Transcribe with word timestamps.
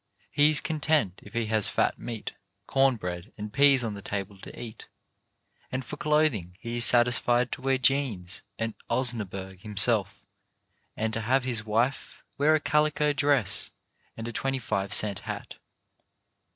He 0.31 0.49
is 0.49 0.61
content 0.61 1.19
if 1.21 1.33
he 1.33 1.45
has 1.45 1.67
fat 1.67 1.99
meat, 1.99 2.31
corn 2.65 2.95
bread 2.95 3.31
and 3.37 3.53
peas 3.53 3.83
on 3.83 3.93
the 3.93 4.01
table 4.01 4.35
to 4.39 4.59
eat, 4.59 4.87
and 5.71 5.85
for 5.85 5.95
clothing 5.95 6.57
he 6.59 6.77
is 6.77 6.85
satisfied 6.85 7.51
to 7.51 7.61
wear 7.61 7.77
jeans 7.77 8.41
and 8.57 8.73
osnaburg 8.89 9.61
himself, 9.61 10.25
and 10.97 11.13
to 11.13 11.21
have 11.21 11.43
his 11.43 11.63
wife 11.63 12.23
wear 12.35 12.55
a 12.55 12.59
calico 12.59 13.13
dress 13.13 13.69
and 14.17 14.27
a 14.27 14.33
twenty 14.33 14.57
five 14.57 14.91
cent 14.91 15.19
hat. 15.19 15.57